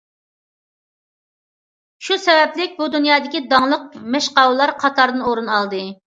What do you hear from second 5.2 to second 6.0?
ئورۇن ئالدى.